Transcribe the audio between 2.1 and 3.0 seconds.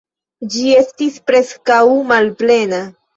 malplena.